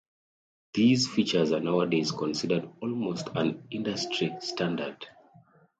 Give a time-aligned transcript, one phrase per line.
[0.73, 5.05] These features are nowadays considered almost an industry standard.